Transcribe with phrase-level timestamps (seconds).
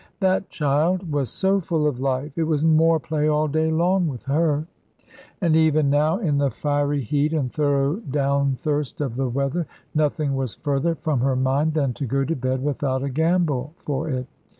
[0.19, 4.23] That child was so full of life, it was 'more play' all day long with
[4.23, 4.65] her!
[5.39, 10.33] And even now, in the fiery heat and thorough down thirst of the weather, nothing
[10.35, 14.25] was further from her mind than to go to bed without a gambol for it.